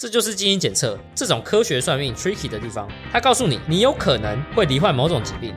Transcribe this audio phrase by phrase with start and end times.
[0.00, 2.88] 这就是基因检测这种科学算命 tricky 的地方。
[3.12, 5.54] 它告诉你，你有可能会罹患某种疾病，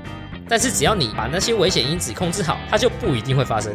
[0.50, 3.74] 但是只要你把那些危险因子控制好，它就不一定会发生。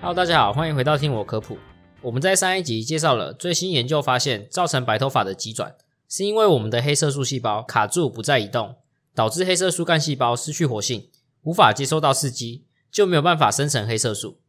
[0.00, 1.56] Hello，大家好，欢迎回到听我科普。
[2.00, 5.76] 我们在上一集介绍了最新研究发现，造成白头发的急转，
[6.08, 8.74] 是因为我们的黑色素细胞卡住不再移动，
[9.14, 11.10] 导致黑色素干细胞失去活性，
[11.44, 14.41] 无法接收到刺激，就没有办法生成黑色素。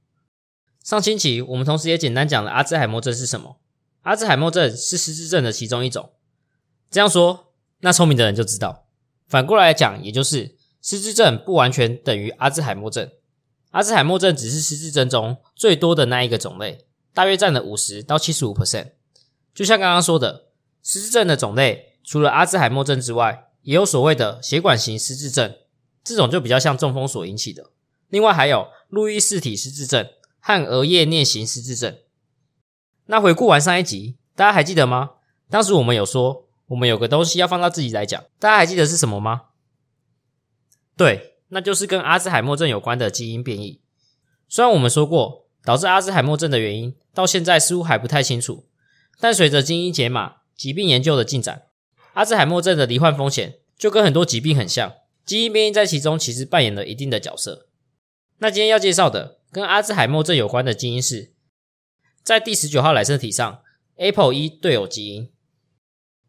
[0.84, 3.58] 上星期我们同时也简单讲了阿兹海默症是什么。
[4.02, 6.12] 阿兹海默症是失智症的其中一种。
[6.92, 8.86] 这样说，那聪明的人就知道。
[9.26, 13.10] 反过来讲，也就是失智症不完全等于阿兹海默症。
[13.72, 18.92] 阿兹海默症只是失智症中最多的那一个种类，大约占了五十到七十五 percent。
[19.56, 20.50] 就像刚刚说的，
[20.84, 25.56] 失智症的种类除了阿兹海默症之外，也有所谓的血管型失智症，
[26.04, 27.72] 这种就比较像中风所引起的。
[28.10, 30.06] 另外还有路易氏体失智症。
[30.46, 31.96] 和额叶颞型失智症。
[33.06, 35.12] 那回顾完上一集，大家还记得吗？
[35.50, 39.44] 当时我们有说，我们有个东西要放到自己来讲，大家还记得是什么吗？
[40.98, 43.80] 对，那就是跟阿兹海默症有关的基因变异。
[44.50, 48.66] 虽然我们说过，导致阿兹海默症的原因到现在似乎还不太清楚，
[49.22, 51.68] 但随着基因解码、疾病研究的进展，
[52.16, 54.94] 阿兹海默症的罹患风险就跟很多疾病很像，
[55.26, 57.68] 基因变异在其中其实扮演了一定的角色。
[58.40, 59.40] 那今天要介绍的。
[59.54, 61.32] 跟阿兹海默症有关的基因是
[62.24, 63.62] 在第十九号染色体上
[63.98, 65.32] ，APOE 对偶基因。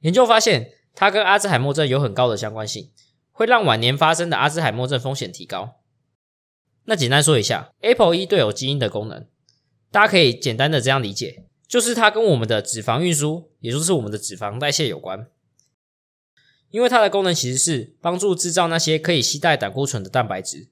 [0.00, 2.92] 研究发现，它跟阿兹海默症有很高的相关性，
[3.32, 5.80] 会让晚年发生的阿兹海默症风险提高。
[6.84, 9.26] 那简单说一下，APOE 对偶基因的功能，
[9.90, 15.26] 大家可以简单的这样理解，就是它跟我们的脂肪运输，也就是我们的脂肪代谢有关。
[16.68, 20.68] 因为它的功能其实是帮助制造那些可以携带胆固醇的蛋白质。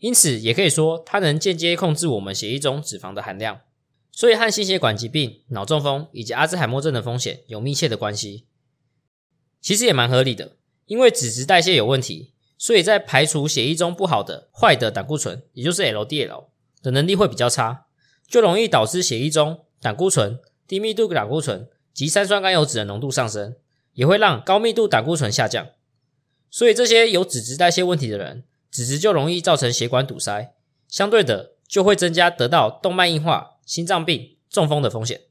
[0.00, 3.60] 因此，也可以说它能间接控制我们血液中脂肪的含量，
[4.10, 8.46] 所以和心血管疾病、脑中风以及阿兹海默症的风险有密切的关系。
[9.60, 10.56] 其实也蛮合理的，
[10.86, 16.46] 因为脂质代谢有问题，所以在排除血液中不好的坏的胆固醇，也就是 LDL
[16.82, 17.84] 的能力会比较差，
[18.26, 23.54] 就容易导致血液中胆固醇、低密度胆固醇及三酸甘油脂的浓度上升，
[23.92, 25.68] 也会让高密度胆固醇下降。
[26.50, 28.44] 所以这些有脂质代谢问题的人。
[28.70, 30.54] 脂质就容易造成血管堵塞，
[30.88, 35.22] 相对的就会增加得到动脉硬化、心脏病、中风的风险。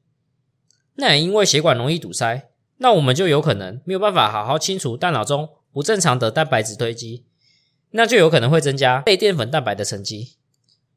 [0.96, 7.26] 那也因为血管容易堵塞，那我们就有可能没有办法好好清除大脑中不正常的蛋白质堆积，
[7.92, 10.36] 那就有可能会增加类淀粉蛋白的沉积。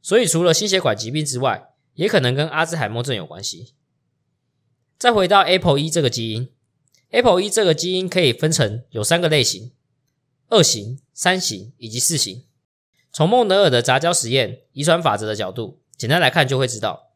[0.01, 3.75] 所以除了心血管疾病之外，也可能跟阿兹海默症有关系。
[4.99, 6.51] 再回到 APOE 这个基因
[7.13, 9.73] ，APOE 这个基因可以分成有三个类型。
[10.53, 12.45] 二型、三型以及四型，
[13.11, 17.15] 从孟德尔的杂交实验遗传法则的角度，简单来看就会知道，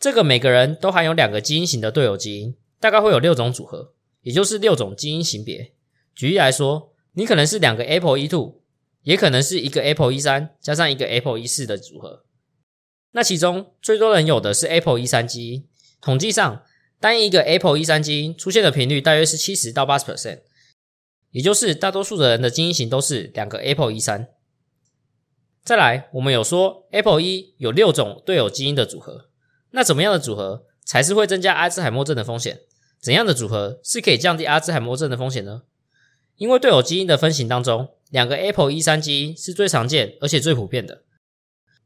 [0.00, 5.74] 这个每个人都含有两个基因型的对偶基因，大概会有六种组合，也就是六种基因型别。
[6.14, 8.62] 举例来说，你可能是两个 APOE two，
[9.02, 12.24] 也可能是一个 APOE 三加上一个 APOE 四的组合。
[13.12, 15.68] 那其中最多人有的是 APOE 三基因，
[16.00, 16.62] 统计上
[16.98, 20.40] 单一个 APOE 三基因出现的频率大约是七十到八十 percent。
[21.30, 24.28] 也就是大多数的人的基因型都是两个 APOE 三。
[25.62, 29.28] 再来，我们有说 APOE 有六种对偶基因的组合，
[29.72, 32.60] 那怎么样的组合才是会增加阿兹海默症的风险？
[33.00, 35.62] 怎样的组合是可以降低阿兹海默症的风险呢？
[36.36, 41.02] 因为对偶基因的分型当中，两个 APOE 三基因是最常见而且最普遍的，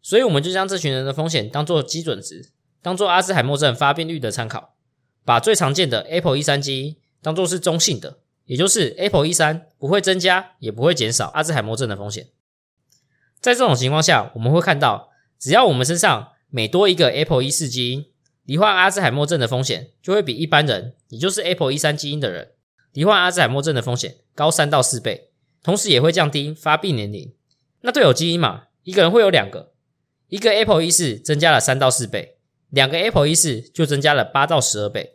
[0.01, 4.77] 所以我们就将这群人的风险当做基准值，当做阿兹海默症发病率的参考，
[5.25, 8.21] 把最常见的 APOE 三基因当做是中性的。
[8.45, 12.29] 也就是 APOE 一三不会增加，也不会减少阿兹海默症的风险。
[13.41, 18.07] 在这种情况下，我们会看到，只要我们身上每多一个 APOE 一四基因，
[18.45, 22.53] 罹患阿兹海默症的风险就会比一般人，也就是 APOE 一三基因的人，
[22.93, 25.29] 罹患阿兹海默症的风险高三到四倍。
[25.63, 27.33] 同时也会降低发病年龄。
[27.83, 29.71] 那对有基因嘛，一个人会有两个，
[30.27, 32.39] 一个 APOE 一四增加了三到四倍，
[32.69, 35.13] 两个 APOE 一四就增加了八到十二倍。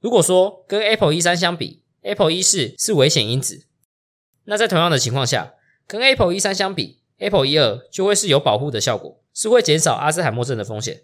[0.00, 3.64] 如果说跟 APOE 一三相比 Apple 一四是危险因子，
[4.44, 5.54] 那在同样的情况下，
[5.86, 11.00] 跟 Apple 一三相比，Apple 一二就会是有保护的效果，是会减少阿兹海默症的风险。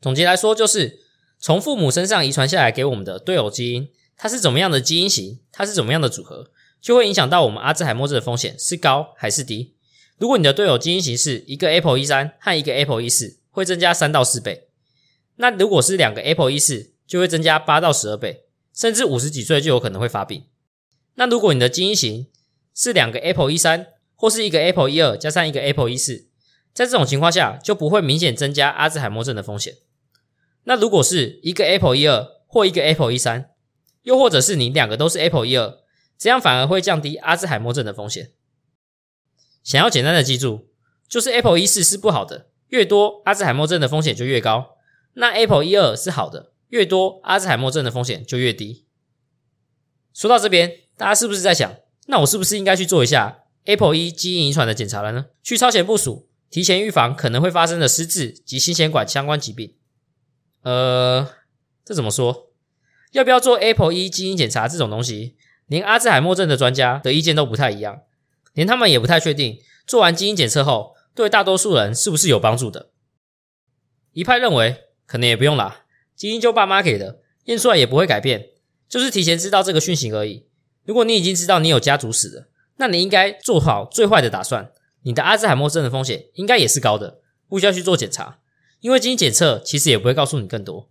[0.00, 1.00] 总结来说，就是
[1.38, 6.50] 从父母身上遗传下来给我们的对偶基因，它是怎么样的基因型，它是怎么样的组合，
[6.80, 9.74] 就会影响到我们阿兹海默症的风险是高还是低。
[10.16, 14.68] 如果你的对偶基因型是一个 Apple 一三和一个 Apple 一四，会增加三到四倍；
[15.36, 18.41] 那如果是两个 Apple 一四，就会增加八到十二倍。
[18.74, 20.46] 甚至五十几岁就有可能会发病。
[21.14, 22.28] 那如果你的基因型
[22.74, 26.28] 是两个 APOE 三或是一个 APOE 二加上一个 APOE 四，
[26.72, 29.74] 在这种情况下就不会明显增加阿兹海默症的风险。
[30.64, 33.50] 那如果是一个 Apple 一二或一个 Apple 一三，
[34.02, 35.78] 又或者是你两个都是 Apple 一二，
[36.16, 38.30] 这样反而会降低阿兹海默症的风险。
[39.64, 40.68] 想要简单的记住，
[41.08, 44.76] 就是 Apple 一四是不好的，越多阿兹海默症的风险就越高；
[45.14, 48.86] 那 Apple 一二是好的，越多阿兹海默症的风险就越低。
[50.14, 51.70] 说到这边，大家是不是在想，
[52.06, 55.26] 那我是不是应该去做一下 Apple 一基因遗传的检查了呢？
[55.42, 59.76] 去超前部署，提前预防可能会发生的失智及心血管相关疾病。
[60.62, 61.28] 呃，
[61.84, 62.50] 这怎么说？
[63.10, 65.36] 要不要做 Apple 一基因检查这种东西，
[65.66, 68.00] 连阿兹海默症的专家的意见都不太一样。
[68.54, 72.92] 连他们也不太确定，做完基因检测后对大多数人是不是有帮助的。
[74.12, 74.76] 一派认为
[75.06, 75.84] 可能也不用啦，
[76.14, 78.50] 基因就爸妈给的，验出来也不会改变，
[78.88, 80.46] 就是提前知道这个讯息而已。
[80.84, 84.72] 如果你已经知道你有家族史了，那你应该做好最坏的打算，
[85.02, 88.40] 你的阿兹海默症的风险应该也是高的，不需要去做检查，
[88.80, 90.90] 因为基因检测其实也不会告诉你更多。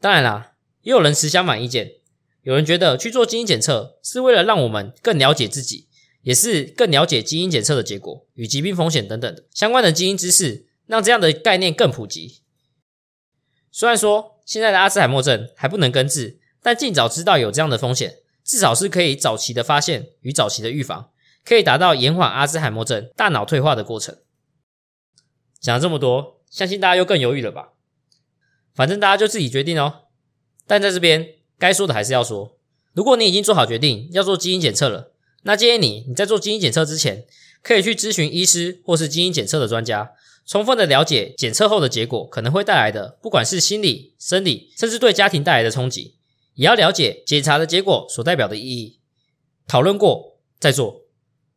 [0.00, 1.92] 当然啦，也有人持相反意见，
[2.42, 5.88] 有人觉得去做基因检测是为了让我们更了解自己。
[6.24, 12.42] 也是更了解基因检测的结果与疾病风险等等的相关的基因知识，让这样的概念更普及。
[13.72, 21.10] 虽然说现在的阿兹海默症还不能根治，但尽早知道有这样的风险，至少是可以早期的发现与早期的预防，
[21.44, 24.18] 可以达到延缓阿兹海默症大脑退化的过程。
[25.58, 27.70] 讲了这么多，相信大家又更犹豫了吧？
[28.74, 30.02] 反正大家就自己决定哦。
[30.66, 31.26] 但在这边
[31.58, 32.58] 该说的还是要说，
[32.92, 35.12] 如果你已经做好决定要做基因检测了。
[35.44, 37.24] 那建议你，你在做基因检测之前，
[37.62, 40.12] 可以去咨询医师或是基因检测的专家，
[40.44, 46.16] 充分的了解检测后的结果可能会带来的，不管是心理、生理，甚至对家庭带来的冲击，
[46.54, 48.98] 也要了解检查的结果所代表的意义。
[49.66, 51.02] 讨论过再做，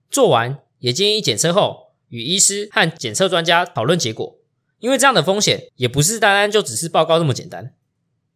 [0.09, 4.37] 做完也建议检测后与医师和检测专家讨论结果，
[4.79, 7.73] 因为这样的风险也不是单单就只是报告那么简单。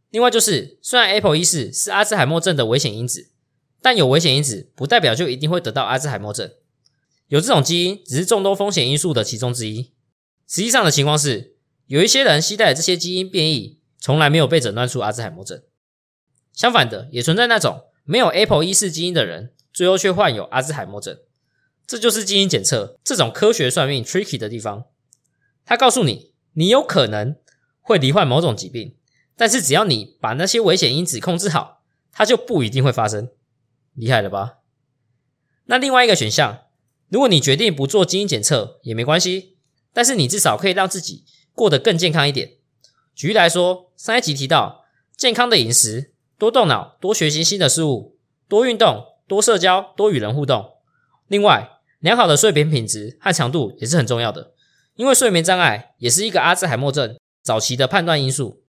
[0.10, 3.30] 另外就是，虽然 Apple 一四是阿兹海默症的危险因子。
[3.82, 6.52] 但有危险因子，不代表就一定会得到阿兹海默症。
[7.28, 9.92] 有这种基因，只是众多风险因素的其中之一。
[10.50, 11.56] 实际上的情况是，
[11.86, 15.62] 有一些人携带这些基因变异，从来没有被诊断出阿兹海默症。
[16.54, 21.20] 相反的，也存在那种没有 Apple 一四基因的人，最后却患有阿兹海默症。
[21.86, 24.86] 这就是基因检测这种科学算命 tricky 的地方。
[25.64, 27.36] 他告诉你，你有可能
[27.80, 28.96] 会罹患某种疾病，
[29.36, 33.30] 但是只要你把那些危险因子控制好，它就不一定会发生。
[33.94, 34.56] 厉害了吧？
[35.66, 36.64] 那另外一个选项，
[37.10, 39.58] 如果你决定不做基因检测也没关系，
[40.00, 42.54] 但是你至少可以让自己过得更健康一点。
[43.14, 44.86] 举例来说，上一集提到
[45.18, 48.18] 健康的饮食、多动脑、多学习新的事物、
[48.48, 50.78] 多运动、多社交、多与人互动。
[51.28, 54.54] 另外，良好的睡眠品质和强度也是很重要的，
[54.96, 58.64] 因为睡眠障碍也是一个阿兹海默症早期的判断因素。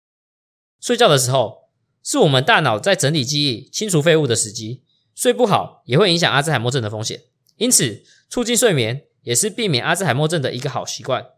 [0.82, 1.70] 睡觉的时候
[2.02, 4.84] 是我们大脑在整理记忆、清除废物的时机。
[5.14, 7.22] 睡不好也会影响阿兹海默症的风险，
[7.58, 11.34] 因此促进睡眠也是避免阿兹海默症的一个好习惯。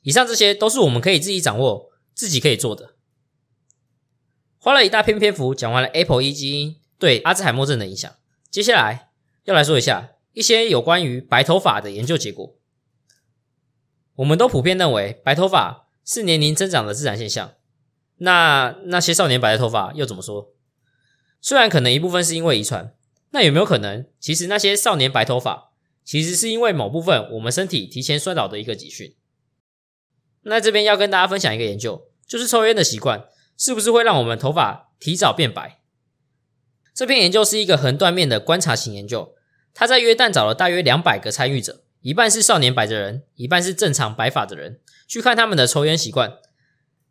[0.00, 2.94] 以上这些都是我们可以自己掌握、自己可以做的。
[4.56, 8.10] 花了一大篇篇幅讲完了 Apple 一基因对阿兹海默症的影响，
[8.50, 9.10] 接下来
[9.44, 12.56] 要来说一下一些有关于白头发的研究结果。
[14.14, 17.52] 我们都普遍认为白头发是年龄增长的自然现象，
[18.16, 20.54] 那那些少年白头发又怎么说？
[21.42, 22.94] 虽然可能一部分是因为遗传，
[23.32, 25.69] 那有没有可能，其实那些少年白头发，
[26.10, 29.14] 其实是因为某部分我们身体提前衰老的一个集训？
[30.42, 35.78] 那这边要跟大家分享一个研究，就是抽烟的习惯是不是会让我们头发提早变白？
[36.92, 39.36] 这篇研究是一个横断面的观察型研究，
[39.72, 46.38] 他在约旦找了大约两百个参与者，一半是少年白的人，一半是正常白发的人，去看他们的抽烟习惯。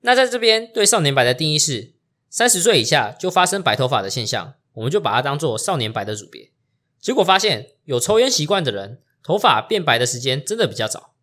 [0.01, 1.93] 那在这边对少年白的定义是。
[2.29, 6.51] 三十岁以下就发生白头发的现象，我们就把它当做少年白的组别。
[6.99, 11.15] 结果发现，有抽烟习惯的人，头发变白的时间真的比较早。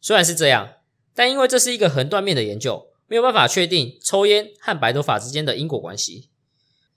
[0.00, 0.74] 虽然是这样，
[1.14, 6.30] 但因为这是一个横断面的研究，没有办法确定抽烟和白头发之间的因果关系。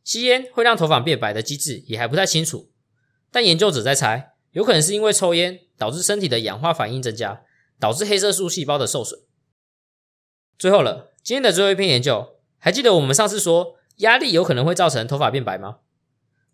[0.03, 2.71] 吸烟会让头发变白的机制也还不太清楚，
[3.31, 7.43] 但研究者在猜，有可能是因为抽烟导致身体的氧化反应增加，
[7.79, 9.21] 导致黑色素细胞的受损。
[10.57, 12.37] 最后了，今天的最后一篇研究。
[12.57, 15.79] 还记得我们上次说压力有可能会造成头发变白吗？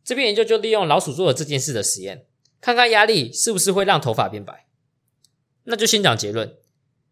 [0.04, 2.26] 这篇研究就利用老鼠做了这件事的实验，
[2.60, 4.68] 看看压力是不是会让头发变白。
[5.66, 6.56] 那就先讲结论。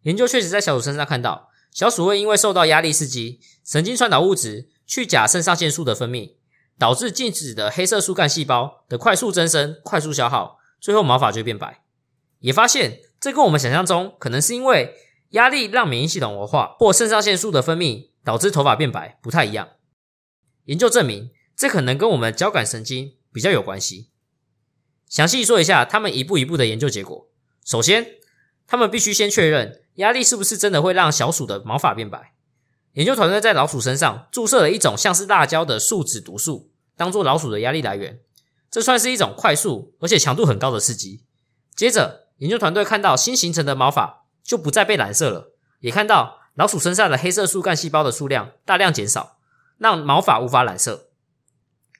[0.02, 6.36] 研究确实在小鼠身上看到，小鼠会因为受到压力刺激，神经传导物质去甲肾上腺素的分泌，
[6.80, 11.84] 导致静止的黑色素干细胞的快速增生、快速消耗，最后毛发就变白。
[12.40, 14.94] 也发现这跟我们想象中可能是因为
[15.32, 19.70] 压力让免疫系统活化，或肾上腺素的分泌导致头发变白不太一样。
[20.66, 24.12] 研究证明，这可能跟我们交感神经比较有关系。
[25.10, 27.30] 详细说一下他们一步一步的研究结果。
[27.66, 28.12] 首先，
[28.68, 32.36] 他们必须先确认压力是不是真的会让小鼠的毛发变白。
[32.94, 38.20] 研究团队在老鼠身上注射了一种像是辣椒的树脂毒素，当做老鼠的压力来源。
[38.70, 41.24] 这算是一种快速而且强度很高的刺激。
[41.76, 49.40] 接着，研究团队看到新形成的毛发就不再被染色了，也看到老鼠身上的黑色素干细胞的数量大量减少，
[49.80, 51.07] 让毛发无法染色。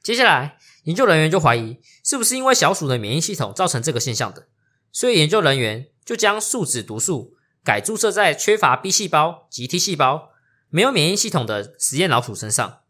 [0.04, 4.48] 接下来，研究人员就怀疑是不是因为小鼠的免疫系统造成这个现象的，
[4.92, 10.30] 所以研究人员就将树脂毒素改注射在缺乏 B 细胞及 T 细胞、
[10.70, 12.82] 没有免疫系统的实验老鼠身上，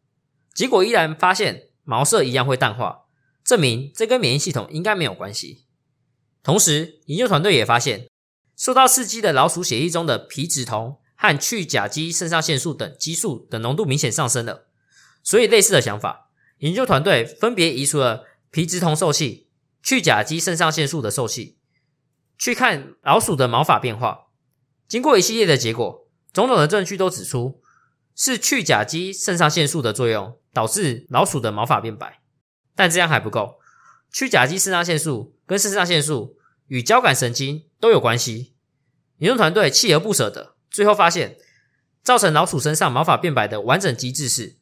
[0.54, 3.06] 结果依然发现毛色一样会淡化。
[3.44, 5.66] 证明这跟免疫系统应该没有关系。
[6.44, 8.08] 同时，研究团队也发现，
[8.56, 14.68] 受到刺激的老鼠血液中的皮质酮和去甲基肾上腺素等激素的浓度明显上升了。
[15.24, 16.27] 所以，类似的想法，
[16.60, 19.48] 研究团队分别移除了皮质酮受器、
[19.84, 21.58] 去甲基肾上腺素的受器，
[22.38, 24.28] 去看老鼠的毛发变化。
[24.88, 27.62] 经过一系列的结果，种种的证据都指出，
[28.16, 32.22] 是去甲基肾上腺素的作用导致老鼠的毛发变白。
[32.76, 33.60] 但这样还不够，
[34.12, 36.38] 去甲基肾上腺素跟肾上腺素
[36.68, 38.54] 与交感神经都有关系。
[39.18, 41.38] 研究团队锲而不舍的，最后发现，
[42.04, 44.57] 造成老鼠身上毛发变白的完整机制是：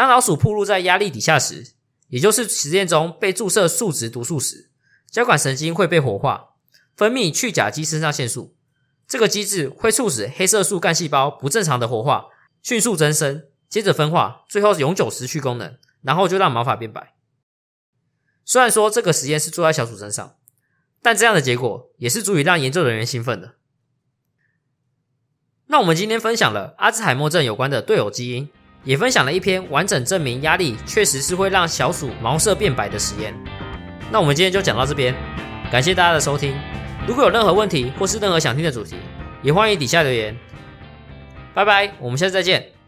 [0.00, 1.74] 当老鼠暴露在压力底下时，
[2.08, 4.70] 也就是实验中被注射树脂毒素时，
[5.10, 6.54] 交感神经会被活化，
[6.96, 8.56] 分泌去甲基肾上腺素。
[9.06, 12.28] 这个机制会促使黑色素干细胞不正常的活化，
[12.62, 15.76] 迅速增生，接着分化，最后永久失去功能。
[16.00, 17.12] 然后就让毛发变白。
[18.46, 20.36] 虽然说这个实验是做在小鼠身上，
[21.02, 23.56] 但这样的结果也是足以让研究人员兴奋的。
[25.66, 28.48] 那我们今天分享了阿兹海默症有关的对偶基因，
[28.82, 33.34] 也分享了一篇完整证明压力确实是会让小鼠毛色变白的实验。
[34.10, 35.14] 那我们今天就讲到这边，
[35.70, 36.54] 感谢大家的收听。
[37.06, 38.96] 如果有任何问题或是任何想听的主题，
[39.42, 40.36] 也欢迎底下留言。
[41.54, 42.79] 拜拜，我们下次再见。